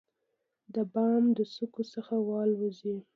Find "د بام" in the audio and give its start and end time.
0.73-1.23